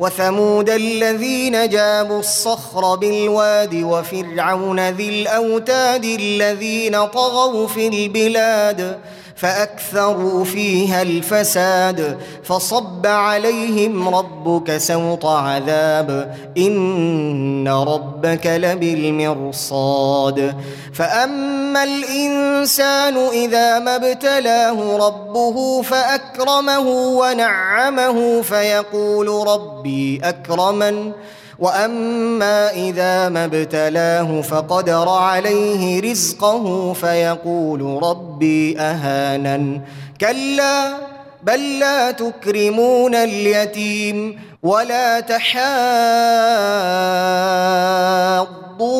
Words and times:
وثمود 0.00 0.70
الذين 0.70 1.68
جابوا 1.68 2.20
الصخر 2.20 2.94
بالواد 2.94 3.74
وفرعون 3.74 4.88
ذي 4.90 5.08
الأوتاد 5.08 6.04
الذين 6.04 7.06
طغوا 7.06 7.66
في 7.66 7.88
البلاد 7.88 8.98
فأكثروا 9.40 10.44
فيها 10.44 11.02
الفساد 11.02 12.18
فصب 12.44 13.06
عليهم 13.06 14.08
ربك 14.08 14.76
سوط 14.76 15.26
عذاب. 15.26 16.36
إن 16.58 17.68
ربك 17.68 18.46
لبالمرصاد. 18.46 20.54
فأما 20.92 21.84
الإنسان 21.84 23.16
إذا 23.16 23.78
ما 23.78 23.96
ابتلاه 23.96 25.06
ربه 25.06 25.82
فأكرمه 25.82 26.88
ونعمه 26.88 28.42
فيقول 28.42 29.48
ربي 29.48 30.20
أكرمن. 30.24 31.12
واما 31.60 32.70
اذا 32.70 33.28
ما 33.28 33.44
ابتلاه 33.44 34.40
فقدر 34.40 35.08
عليه 35.08 36.00
رزقه 36.00 36.92
فيقول 36.92 38.02
ربي 38.02 38.80
اهانن 38.80 39.80
كلا 40.20 40.94
بل 41.42 41.78
لا 41.78 42.10
تكرمون 42.10 43.14
اليتيم 43.14 44.40
ولا 44.62 45.20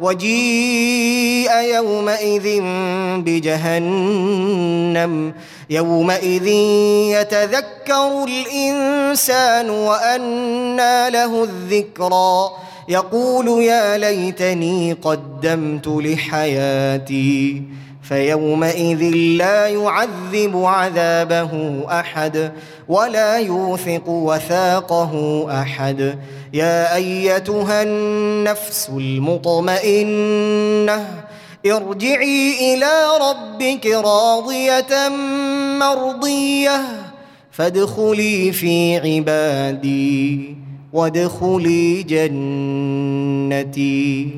وجيء 0.00 1.60
يومئذ 1.60 2.60
بجهنم. 3.24 5.34
يومئذ 5.70 6.46
يتذكر 7.16 8.24
الإنسان 8.24 9.70
وأنى 9.70 11.10
له 11.10 11.44
الذكرى. 11.44 12.50
يقول 12.88 13.62
يا 13.62 13.98
ليتني 13.98 14.92
قدمت 14.92 15.88
لحياتي. 15.88 17.62
فيومئذ 18.08 19.02
لا 19.36 19.66
يعذب 19.68 20.56
عذابه 20.64 21.84
أحد 22.00 22.52
ولا 22.88 23.38
يوثق 23.38 24.08
وثاقه 24.08 25.46
أحد. 25.62 26.18
يا 26.52 26.94
أيتها 26.94 27.82
النفس 27.82 28.88
المطمئنة 28.96 30.18
ارجعي 31.66 32.74
إلى 32.74 32.92
ربك 33.20 33.86
راضية 33.86 35.08
مرضية 35.78 36.80
فادخلي 37.50 38.52
في 38.52 38.96
عبادي 38.96 40.56
وادخلي 40.92 42.02
جنتي. 43.62 44.28